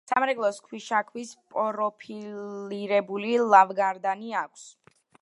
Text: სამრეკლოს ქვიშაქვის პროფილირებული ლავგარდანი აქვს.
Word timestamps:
სამრეკლოს 0.09 0.55
ქვიშაქვის 0.67 1.33
პროფილირებული 1.57 3.39
ლავგარდანი 3.55 4.37
აქვს. 4.45 4.69